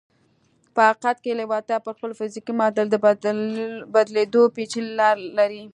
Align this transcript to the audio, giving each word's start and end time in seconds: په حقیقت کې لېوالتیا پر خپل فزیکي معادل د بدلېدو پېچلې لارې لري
په 0.73 0.81
حقیقت 0.89 1.17
کې 1.23 1.31
لېوالتیا 1.39 1.77
پر 1.85 1.93
خپل 1.97 2.11
فزیکي 2.19 2.53
معادل 2.59 2.87
د 2.91 2.95
بدلېدو 3.93 4.43
پېچلې 4.55 4.91
لارې 4.99 5.27
لري 5.37 5.63